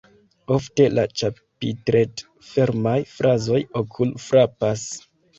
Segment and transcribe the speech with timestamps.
[0.53, 4.87] Ofte la ĉapitret-fermaj frazoj okul-frapas.